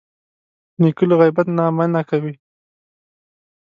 نیکه 0.81 1.03
له 1.09 1.15
غیبت 1.21 1.47
نه 1.57 1.63
منع 1.77 2.01
کوي. 2.09 2.33